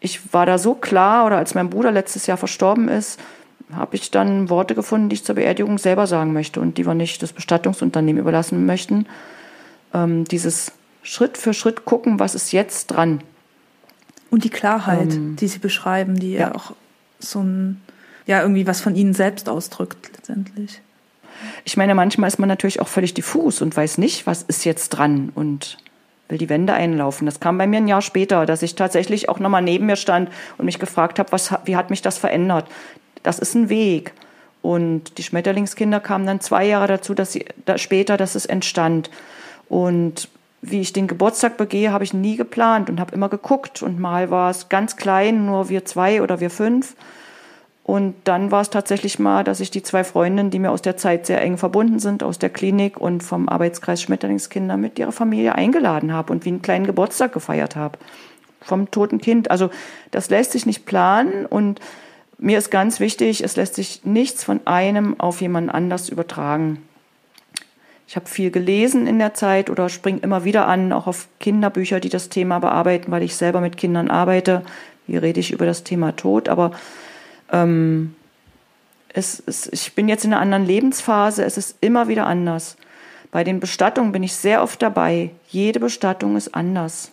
[0.00, 3.20] Ich war da so klar, oder als mein Bruder letztes Jahr verstorben ist,
[3.72, 6.94] habe ich dann Worte gefunden, die ich zur Beerdigung selber sagen möchte und die wir
[6.94, 9.06] nicht das Bestattungsunternehmen überlassen möchten.
[9.92, 13.22] Ähm, dieses Schritt für Schritt gucken, was ist jetzt dran.
[14.30, 16.72] Und die Klarheit, ähm, die Sie beschreiben, die ja auch
[17.18, 17.80] so ein,
[18.26, 20.80] ja, irgendwie was von ihnen selbst ausdrückt letztendlich.
[21.64, 24.90] Ich meine, manchmal ist man natürlich auch völlig diffus und weiß nicht, was ist jetzt
[24.90, 25.78] dran und
[26.28, 27.26] will die Wände einlaufen.
[27.26, 30.30] Das kam bei mir ein Jahr später, dass ich tatsächlich auch nochmal neben mir stand
[30.58, 32.66] und mich gefragt habe, was, wie hat mich das verändert?
[33.22, 34.12] Das ist ein Weg.
[34.62, 39.10] Und die Schmetterlingskinder kamen dann zwei Jahre dazu, dass sie da später, dass es entstand.
[39.68, 40.28] Und
[40.60, 43.82] wie ich den Geburtstag begehe, habe ich nie geplant und habe immer geguckt.
[43.82, 46.96] Und mal war es ganz klein, nur wir zwei oder wir fünf.
[47.84, 50.98] Und dann war es tatsächlich mal, dass ich die zwei Freundinnen, die mir aus der
[50.98, 55.54] Zeit sehr eng verbunden sind, aus der Klinik und vom Arbeitskreis Schmetterlingskinder mit ihrer Familie
[55.54, 57.98] eingeladen habe und wie einen kleinen Geburtstag gefeiert habe.
[58.60, 59.50] Vom toten Kind.
[59.50, 59.70] Also
[60.10, 61.80] das lässt sich nicht planen und
[62.38, 66.82] mir ist ganz wichtig, es lässt sich nichts von einem auf jemanden anders übertragen.
[68.06, 72.00] Ich habe viel gelesen in der Zeit oder springe immer wieder an, auch auf Kinderbücher,
[72.00, 74.62] die das Thema bearbeiten, weil ich selber mit Kindern arbeite.
[75.06, 76.70] Hier rede ich über das Thema Tod, aber
[77.52, 78.14] ähm,
[79.12, 82.76] es, es, ich bin jetzt in einer anderen Lebensphase, es ist immer wieder anders.
[83.30, 85.30] Bei den Bestattungen bin ich sehr oft dabei.
[85.48, 87.10] Jede Bestattung ist anders.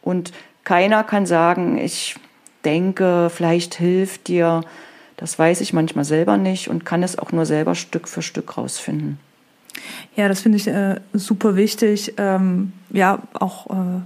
[0.00, 2.16] Und keiner kann sagen, ich
[2.64, 4.62] denke, vielleicht hilft dir.
[5.16, 8.56] Das weiß ich manchmal selber nicht und kann es auch nur selber Stück für Stück
[8.56, 9.18] rausfinden.
[10.16, 12.14] Ja, das finde ich äh, super wichtig.
[12.16, 14.00] Ähm, ja, auch äh,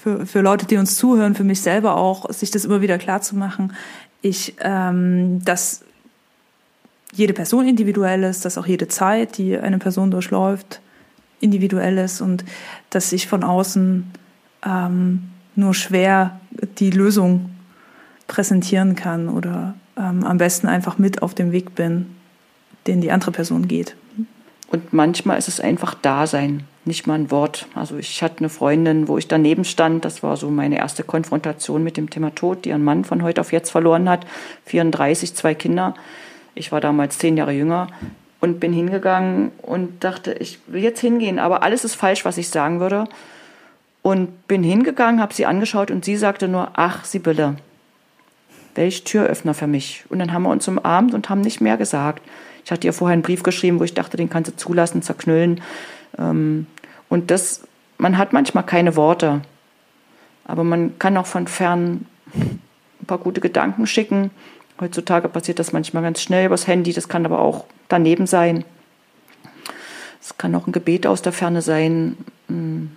[0.00, 3.22] für, für Leute, die uns zuhören, für mich selber auch, sich das immer wieder klar
[3.22, 3.74] zu machen.
[4.20, 5.82] Ich, ähm, dass
[7.12, 10.80] jede Person individuell ist, dass auch jede Zeit, die eine Person durchläuft,
[11.40, 12.44] individuell ist und
[12.90, 14.10] dass ich von außen
[14.64, 16.40] ähm, nur schwer
[16.78, 17.50] die Lösung
[18.32, 22.16] präsentieren kann oder ähm, am besten einfach mit auf dem Weg bin,
[22.86, 23.94] den die andere Person geht.
[24.68, 27.66] Und manchmal ist es einfach Dasein, nicht mal ein Wort.
[27.74, 30.06] Also ich hatte eine Freundin, wo ich daneben stand.
[30.06, 33.42] Das war so meine erste Konfrontation mit dem Thema Tod, die ihren Mann von heute
[33.42, 34.26] auf jetzt verloren hat.
[34.64, 35.94] 34, zwei Kinder.
[36.54, 37.88] Ich war damals zehn Jahre jünger
[38.40, 42.48] und bin hingegangen und dachte, ich will jetzt hingehen, aber alles ist falsch, was ich
[42.48, 43.04] sagen würde.
[44.00, 47.56] Und bin hingegangen, habe sie angeschaut und sie sagte nur, ach, Sibylle,
[48.74, 50.04] welch Türöffner für mich.
[50.08, 52.22] Und dann haben wir uns umarmt und haben nicht mehr gesagt.
[52.64, 55.60] Ich hatte ihr vorher einen Brief geschrieben, wo ich dachte, den kannst du zulassen, zerknüllen.
[56.18, 56.66] Ähm,
[57.08, 57.62] und das,
[57.98, 59.42] man hat manchmal keine Worte,
[60.44, 64.30] aber man kann auch von fern ein paar gute Gedanken schicken.
[64.80, 68.64] Heutzutage passiert das manchmal ganz schnell übers Handy, das kann aber auch daneben sein.
[70.20, 72.16] Es kann auch ein Gebet aus der Ferne sein,
[72.48, 72.92] hm,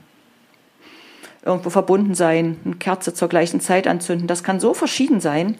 [1.46, 4.28] irgendwo verbunden sein, eine Kerze zur gleichen Zeit anzünden.
[4.28, 5.58] Das kann so verschieden sein.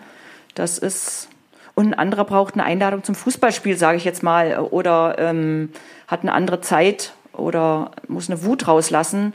[0.56, 1.30] Das ist
[1.76, 5.70] und ein anderer braucht eine Einladung zum Fußballspiel, sage ich jetzt mal, oder ähm,
[6.08, 9.34] hat eine andere Zeit oder muss eine Wut rauslassen.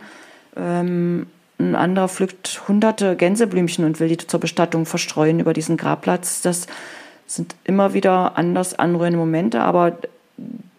[0.56, 1.26] Ähm,
[1.58, 6.40] ein anderer pflückt hunderte Gänseblümchen und will die zur Bestattung verstreuen über diesen Grabplatz.
[6.40, 6.66] Das
[7.26, 9.98] sind immer wieder anders anrührende Momente, aber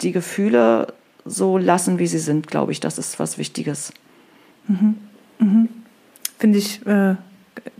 [0.01, 0.87] die Gefühle
[1.23, 3.93] so lassen, wie sie sind, glaube ich, das ist was Wichtiges.
[4.67, 4.95] Mhm.
[5.41, 5.67] Mhm.
[6.39, 7.15] Finde ich äh,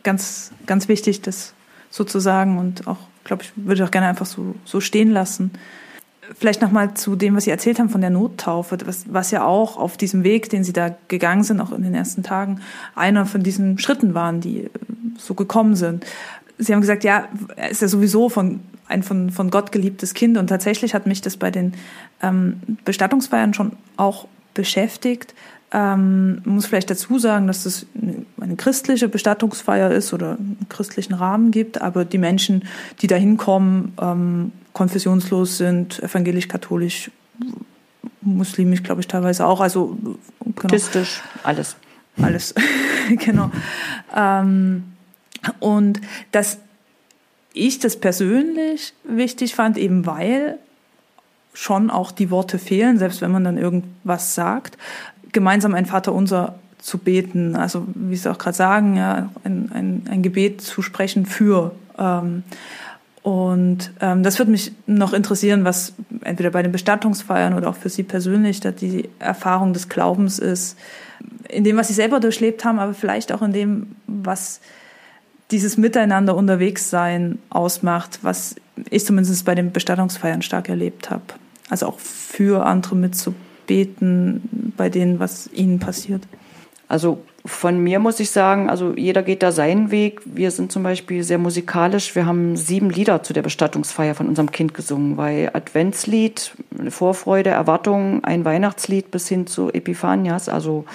[0.04, 1.54] ganz, ganz wichtig, das
[1.90, 5.52] sozusagen und auch glaube ich, würde ich auch gerne einfach so, so stehen lassen.
[6.38, 9.78] Vielleicht nochmal zu dem, was Sie erzählt haben von der Nottaufe, was, was ja auch
[9.78, 12.62] auf diesem Weg, den Sie da gegangen sind, auch in den ersten Tagen,
[12.96, 14.70] einer von diesen Schritten waren, die
[15.18, 16.06] so gekommen sind.
[16.58, 20.38] Sie haben gesagt, ja, er ist ja sowieso von ein von, von Gott geliebtes Kind.
[20.38, 21.74] Und tatsächlich hat mich das bei den
[22.22, 25.34] ähm, Bestattungsfeiern schon auch beschäftigt.
[25.74, 27.86] Ähm, man muss vielleicht dazu sagen, dass das
[28.42, 32.66] eine, christliche Bestattungsfeier ist oder einen christlichen Rahmen gibt, aber die Menschen,
[33.02, 37.12] die da hinkommen, ähm, konfessionslos sind, evangelisch-katholisch,
[38.22, 39.62] muslimisch, glaube ich, teilweise auch.
[39.62, 39.98] Also
[40.40, 40.56] genau.
[40.56, 41.78] Buddhistisch, alles.
[42.22, 42.54] Alles,
[43.10, 43.50] genau.
[44.16, 44.84] Ähm,
[45.60, 46.58] und dass
[47.54, 50.58] ich das persönlich wichtig fand, eben weil
[51.54, 54.78] schon auch die Worte fehlen, selbst wenn man dann irgendwas sagt,
[55.32, 60.22] gemeinsam ein Vaterunser zu beten, also wie Sie auch gerade sagen, ja, ein, ein, ein
[60.22, 61.72] Gebet zu sprechen für.
[61.98, 62.44] Ähm,
[63.24, 67.90] und ähm, das würde mich noch interessieren, was entweder bei den Bestattungsfeiern oder auch für
[67.90, 70.78] Sie persönlich da die Erfahrung des Glaubens ist,
[71.48, 74.60] in dem, was Sie selber durchlebt haben, aber vielleicht auch in dem, was
[75.52, 78.56] dieses Miteinander unterwegs sein ausmacht, was
[78.90, 81.24] ich zumindest bei den Bestattungsfeiern stark erlebt habe.
[81.70, 82.96] Also auch für andere
[83.72, 86.24] mitzubeten, bei denen, was ihnen passiert.
[86.88, 90.22] Also von mir muss ich sagen, also jeder geht da seinen Weg.
[90.26, 92.16] Wir sind zum Beispiel sehr musikalisch.
[92.16, 96.54] Wir haben sieben Lieder zu der Bestattungsfeier von unserem Kind gesungen, weil Adventslied,
[96.90, 100.50] Vorfreude, Erwartung, ein Weihnachtslied bis hin zu Epiphanias.
[100.50, 100.86] Also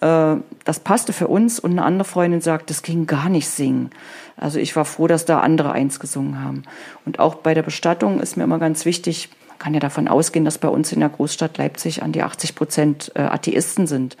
[0.00, 3.90] äh, das passte für uns und eine andere Freundin sagt, das ging gar nicht singen.
[4.36, 6.62] Also ich war froh, dass da andere eins gesungen haben.
[7.06, 10.58] Und auch bei der Bestattung ist mir immer ganz wichtig, kann ja davon ausgehen, dass
[10.58, 14.16] bei uns in der Großstadt Leipzig an die 80 Prozent äh, Atheisten sind,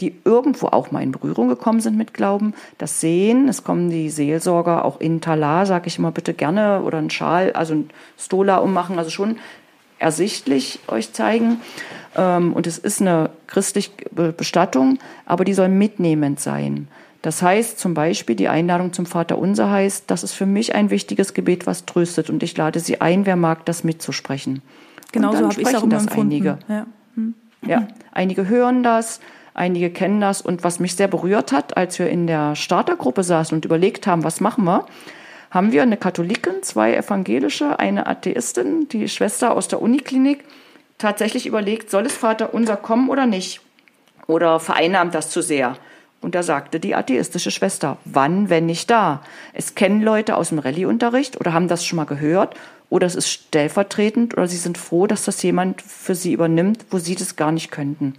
[0.00, 3.48] die irgendwo auch mal in Berührung gekommen sind mit Glauben, das sehen.
[3.48, 7.52] Es kommen die Seelsorger auch in Talar, sage ich immer bitte gerne, oder einen Schal,
[7.52, 9.36] also ein Stola ummachen, also schon
[9.98, 11.60] ersichtlich euch zeigen.
[12.16, 16.88] Ähm, und es ist eine christliche Bestattung, aber die soll mitnehmend sein.
[17.22, 20.90] Das heißt zum Beispiel, die Einladung zum Vater Unser heißt, das ist für mich ein
[20.90, 22.28] wichtiges Gebet, was tröstet.
[22.28, 24.60] Und ich lade Sie ein, wer mag, das mitzusprechen.
[25.12, 26.32] Genau so habe ich auch das empfunden.
[26.32, 26.58] einige.
[26.68, 26.86] Ja.
[27.14, 27.34] Hm.
[27.66, 29.20] ja, einige hören das,
[29.54, 30.40] einige kennen das.
[30.40, 34.24] Und was mich sehr berührt hat, als wir in der Startergruppe saßen und überlegt haben,
[34.24, 34.86] was machen wir,
[35.50, 40.44] haben wir eine Katholikin, zwei evangelische, eine Atheistin, die Schwester aus der Uniklinik
[40.96, 43.60] tatsächlich überlegt, soll es Vater unser kommen oder nicht?
[44.26, 45.76] Oder vereinnahmt das zu sehr?
[46.22, 49.22] Und da sagte die atheistische Schwester, wann, wenn nicht da?
[49.52, 52.54] Es kennen Leute aus dem Rallye-Unterricht oder haben das schon mal gehört
[52.88, 56.98] oder es ist stellvertretend oder sie sind froh, dass das jemand für sie übernimmt, wo
[56.98, 58.14] sie das gar nicht könnten.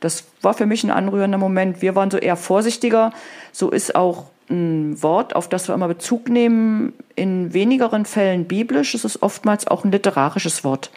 [0.00, 1.80] Das war für mich ein anrührender Moment.
[1.80, 3.12] Wir waren so eher vorsichtiger.
[3.52, 8.94] So ist auch ein Wort, auf das wir immer Bezug nehmen, in wenigeren Fällen biblisch.
[8.94, 10.90] Es ist oftmals auch ein literarisches Wort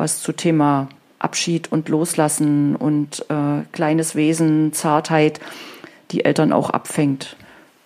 [0.00, 0.88] was zu Thema
[1.20, 5.38] Abschied und Loslassen und äh, kleines Wesen, Zartheit,
[6.10, 7.36] die Eltern auch abfängt.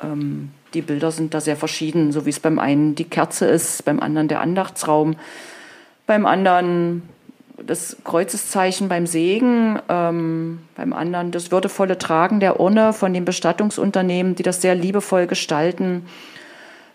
[0.03, 3.85] Ähm, die Bilder sind da sehr verschieden, so wie es beim einen die Kerze ist,
[3.85, 5.17] beim anderen der Andachtsraum,
[6.07, 7.03] beim anderen
[7.67, 14.35] das Kreuzeszeichen beim Segen, ähm, beim anderen das würdevolle Tragen der Urne von den Bestattungsunternehmen,
[14.35, 16.07] die das sehr liebevoll gestalten.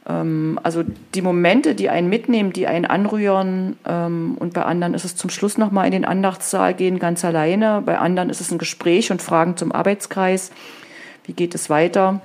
[0.08, 0.84] Ähm, also
[1.16, 5.30] die Momente, die einen mitnehmen, die einen anrühren ähm, und bei anderen ist es zum
[5.30, 7.82] Schluss nochmal in den Andachtssaal gehen, ganz alleine.
[7.86, 10.52] Bei anderen ist es ein Gespräch und Fragen zum Arbeitskreis.
[11.26, 12.22] Wie geht es weiter?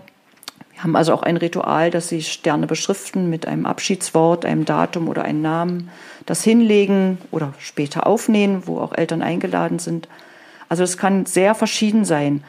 [0.72, 5.08] Wir haben also auch ein Ritual, dass sie Sterne beschriften mit einem Abschiedswort, einem Datum
[5.08, 5.90] oder einem Namen,
[6.26, 10.08] das hinlegen oder später aufnehmen, wo auch Eltern eingeladen sind.
[10.68, 12.42] Also es kann sehr verschieden sein,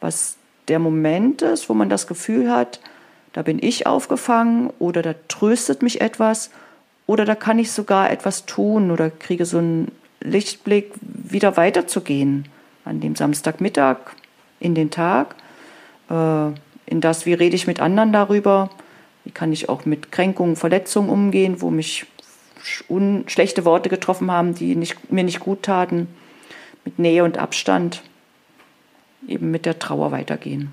[0.00, 0.36] was
[0.68, 2.80] der Moment ist, wo man das Gefühl hat,
[3.36, 6.50] da bin ich aufgefangen oder da tröstet mich etwas
[7.06, 12.46] oder da kann ich sogar etwas tun oder kriege so einen Lichtblick, wieder weiterzugehen
[12.86, 13.98] an dem Samstagmittag,
[14.58, 15.34] in den Tag,
[16.08, 16.46] äh,
[16.86, 18.70] in das, wie rede ich mit anderen darüber,
[19.24, 22.06] wie kann ich auch mit Kränkungen, Verletzungen umgehen, wo mich
[23.26, 26.08] schlechte Worte getroffen haben, die nicht, mir nicht gut taten,
[26.86, 28.02] mit Nähe und Abstand,
[29.28, 30.72] eben mit der Trauer weitergehen.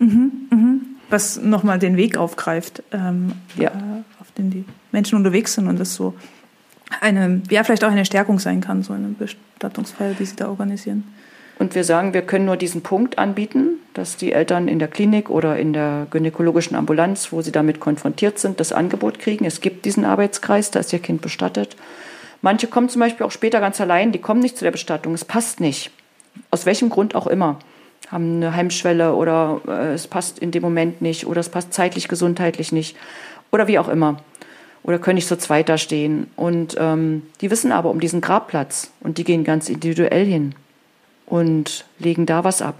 [0.00, 3.70] Mhm, mhm was nochmal den Weg aufgreift, ähm, ja.
[3.70, 6.14] äh, auf den die Menschen unterwegs sind und das so
[7.00, 11.04] eine, ja, vielleicht auch eine Stärkung sein kann, so eine Bestattungsfeier, die sie da organisieren.
[11.58, 15.30] Und wir sagen, wir können nur diesen Punkt anbieten, dass die Eltern in der Klinik
[15.30, 19.44] oder in der gynäkologischen Ambulanz, wo sie damit konfrontiert sind, das Angebot kriegen.
[19.44, 21.76] Es gibt diesen Arbeitskreis, da ist ihr Kind bestattet.
[22.42, 25.24] Manche kommen zum Beispiel auch später ganz allein, die kommen nicht zu der Bestattung, es
[25.24, 25.92] passt nicht.
[26.50, 27.60] Aus welchem Grund auch immer
[28.10, 32.08] haben eine Heimschwelle oder äh, es passt in dem Moment nicht oder es passt zeitlich,
[32.08, 32.96] gesundheitlich nicht
[33.50, 34.18] oder wie auch immer.
[34.82, 36.26] Oder können nicht so zweit da stehen.
[36.36, 40.54] Und ähm, die wissen aber um diesen Grabplatz und die gehen ganz individuell hin
[41.24, 42.74] und legen da was ab.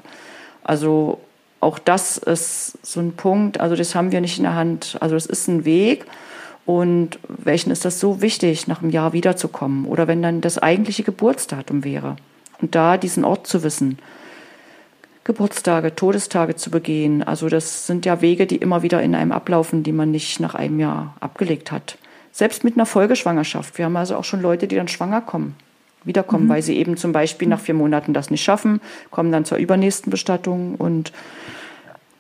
[0.63, 1.21] Also
[1.61, 4.99] auch das ist so ein Punkt, also das haben wir nicht in der Hand.
[5.01, 6.05] Also es ist ein Weg
[6.67, 9.85] Und welchen ist das so wichtig, nach einem Jahr wiederzukommen?
[9.87, 12.17] Oder wenn dann das eigentliche Geburtsdatum wäre.
[12.61, 13.99] Und da diesen Ort zu wissen.
[15.25, 17.23] Geburtstage, Todestage zu begehen.
[17.23, 20.55] Also das sind ja Wege, die immer wieder in einem ablaufen, die man nicht nach
[20.55, 21.97] einem Jahr abgelegt hat.
[22.31, 23.79] Selbst mit einer Folgeschwangerschaft.
[23.79, 25.57] Wir haben also auch schon Leute, die dann schwanger kommen,
[26.05, 26.49] wiederkommen, mhm.
[26.51, 30.11] weil sie eben zum Beispiel nach vier Monaten das nicht schaffen, kommen dann zur übernächsten
[30.11, 31.13] Bestattung und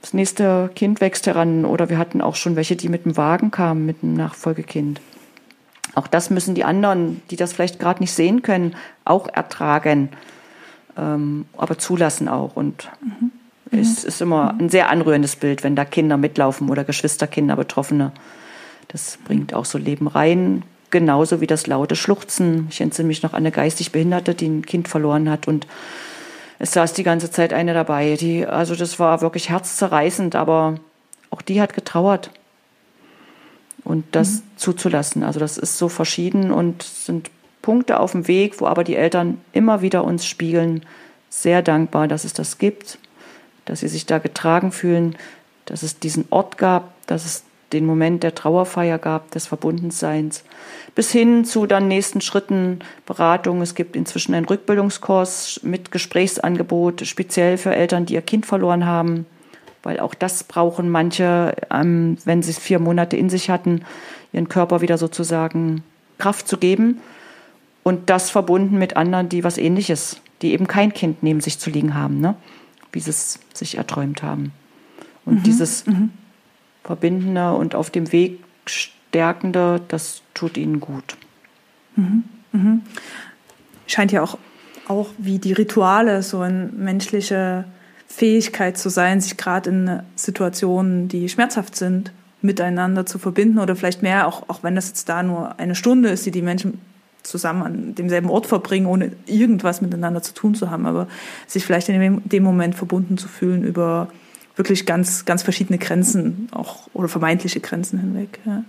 [0.00, 3.50] das nächste Kind wächst heran oder wir hatten auch schon welche, die mit dem Wagen
[3.50, 5.00] kamen, mit einem Nachfolgekind.
[5.94, 10.10] Auch das müssen die anderen, die das vielleicht gerade nicht sehen können, auch ertragen,
[10.96, 12.56] ähm, aber zulassen auch.
[12.56, 13.32] Und mhm.
[13.78, 18.12] es ist immer ein sehr anrührendes Bild, wenn da Kinder mitlaufen oder Geschwisterkinder, Betroffene.
[18.88, 22.68] Das bringt auch so Leben rein, genauso wie das laute Schluchzen.
[22.70, 25.66] Ich entsinne mich noch an eine geistig Behinderte, die ein Kind verloren hat und
[26.58, 28.16] es saß die ganze Zeit eine dabei.
[28.16, 30.76] Die, also das war wirklich herzzerreißend, aber
[31.30, 32.30] auch die hat getrauert.
[33.82, 34.42] Und das mhm.
[34.56, 35.24] zuzulassen.
[35.24, 37.30] Also das ist so verschieden und sind
[37.64, 40.84] Punkte auf dem Weg, wo aber die Eltern immer wieder uns spiegeln.
[41.30, 42.98] Sehr dankbar, dass es das gibt,
[43.64, 45.16] dass sie sich da getragen fühlen,
[45.64, 50.44] dass es diesen Ort gab, dass es den Moment der Trauerfeier gab, des Verbundenseins,
[50.94, 53.62] bis hin zu dann nächsten Schritten, Beratung.
[53.62, 59.24] Es gibt inzwischen einen Rückbildungskurs mit Gesprächsangebot, speziell für Eltern, die ihr Kind verloren haben,
[59.82, 63.86] weil auch das brauchen manche, ähm, wenn sie es vier Monate in sich hatten,
[64.34, 65.82] ihren Körper wieder sozusagen
[66.18, 67.00] Kraft zu geben.
[67.84, 71.70] Und das verbunden mit anderen, die was ähnliches, die eben kein Kind neben sich zu
[71.70, 72.34] liegen haben, ne?
[72.90, 74.52] wie sie es sich erträumt haben.
[75.24, 75.42] Und mhm.
[75.44, 76.10] dieses mhm.
[76.82, 81.16] Verbindende und auf dem Weg Stärkende, das tut ihnen gut.
[81.94, 82.24] Mhm.
[82.52, 82.82] Mhm.
[83.86, 84.38] Scheint ja auch,
[84.88, 87.66] auch wie die Rituale so eine menschliche
[88.06, 94.02] Fähigkeit zu sein, sich gerade in Situationen, die schmerzhaft sind, miteinander zu verbinden oder vielleicht
[94.02, 96.80] mehr, auch, auch wenn das jetzt da nur eine Stunde ist, die die Menschen
[97.24, 101.08] zusammen an demselben Ort verbringen, ohne irgendwas miteinander zu tun zu haben, aber
[101.46, 104.08] sich vielleicht in dem Moment verbunden zu fühlen über
[104.56, 108.38] wirklich ganz, ganz verschiedene Grenzen auch oder vermeintliche Grenzen hinweg.
[108.44, 108.64] Ja.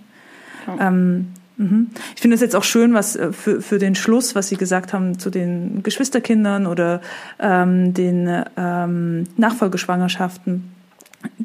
[0.68, 0.88] ja.
[0.88, 1.92] Ähm, mhm.
[2.16, 4.94] ich finde es jetzt auch schön, was äh, für, für den Schluss, was Sie gesagt
[4.94, 7.02] haben zu den Geschwisterkindern oder
[7.40, 10.72] ähm, den ähm, Nachfolgeschwangerschaften,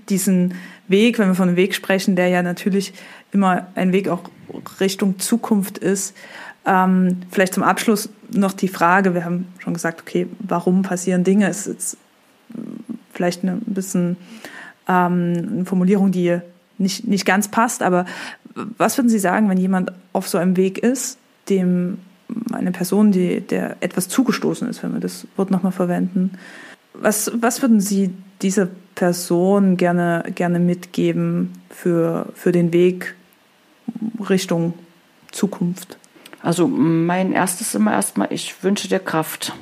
[0.08, 0.54] diesen
[0.88, 2.92] Weg, wenn wir von einem Weg sprechen, der ja natürlich
[3.32, 4.22] immer ein Weg auch
[4.80, 6.14] Richtung Zukunft ist.
[6.66, 11.48] Ähm, vielleicht zum Abschluss noch die Frage, wir haben schon gesagt, okay, warum passieren Dinge?
[11.48, 11.96] Ist
[13.12, 14.16] vielleicht eine bisschen
[14.88, 16.38] ähm, eine Formulierung, die
[16.78, 18.06] nicht, nicht ganz passt, aber
[18.78, 21.18] was würden Sie sagen, wenn jemand auf so einem Weg ist,
[21.48, 21.98] dem
[22.52, 26.32] eine Person, die, der etwas zugestoßen ist, wenn wir das Wort nochmal verwenden,
[26.94, 28.10] was, was würden Sie
[28.42, 33.14] dieser Person gerne, gerne mitgeben für, für den Weg
[34.28, 34.74] Richtung
[35.30, 35.99] Zukunft?
[36.42, 39.52] Also mein erstes immer erstmal, ich wünsche dir Kraft.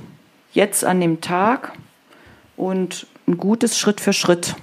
[0.53, 1.73] Jetzt an dem Tag
[2.57, 4.55] und ein gutes Schritt für Schritt,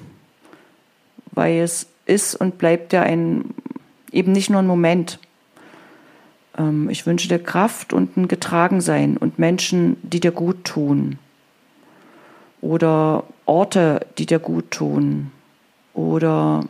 [1.32, 3.54] weil es ist und bleibt ja ein,
[4.12, 5.20] eben nicht nur ein Moment.
[6.58, 11.20] Ähm, ich wünsche dir Kraft und ein Getragensein und Menschen, die dir gut tun.
[12.62, 15.32] Oder Orte, die dir gut tun.
[15.94, 16.66] Oder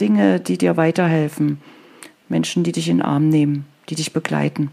[0.00, 1.60] Dinge, die dir weiterhelfen.
[2.28, 4.70] Menschen, die dich in den Arm nehmen, die dich begleiten.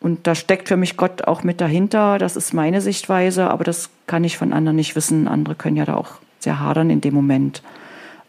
[0.00, 2.18] Und da steckt für mich Gott auch mit dahinter.
[2.18, 5.26] Das ist meine Sichtweise, aber das kann ich von anderen nicht wissen.
[5.26, 7.62] Andere können ja da auch sehr hadern in dem Moment.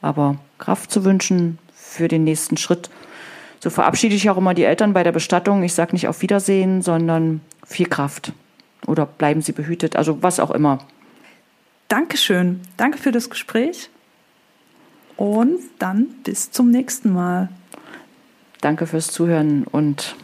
[0.01, 2.89] Aber Kraft zu wünschen für den nächsten Schritt.
[3.59, 5.63] So verabschiede ich auch immer die Eltern bei der Bestattung.
[5.63, 8.33] Ich sage nicht auf Wiedersehen, sondern viel Kraft.
[8.87, 10.79] Oder bleiben Sie behütet, also was auch immer.
[11.89, 12.61] Dankeschön.
[12.77, 13.89] Danke für das Gespräch.
[15.17, 17.49] Und dann bis zum nächsten Mal.
[18.61, 20.15] Danke fürs Zuhören und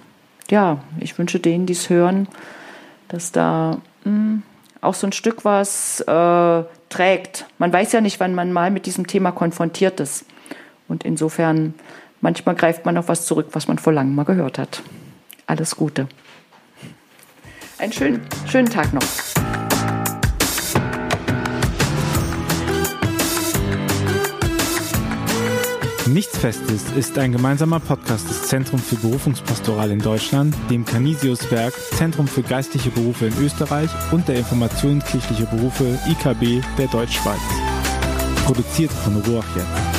[0.50, 2.28] ja, ich wünsche denen, die es hören,
[3.08, 4.44] dass da mh, hm,
[4.82, 7.46] auch so ein Stück was äh, trägt.
[7.58, 10.26] Man weiß ja nicht, wann man mal mit diesem Thema konfrontiert ist.
[10.88, 11.74] Und insofern,
[12.22, 14.82] manchmal greift man auf was zurück, was man vor langem mal gehört hat.
[15.48, 16.08] Alles Gute.
[17.78, 19.04] Einen schönen, schönen Tag noch.
[26.08, 32.28] Nichts Festes ist ein gemeinsamer Podcast des Zentrum für Berufungspastoral in Deutschland, dem Canisius-Werk, Zentrum
[32.28, 37.42] für geistliche Berufe in Österreich und der Informationskirchliche Berufe IKB der Deutschschweiz.
[38.46, 39.95] Produziert von Ruach jetzt.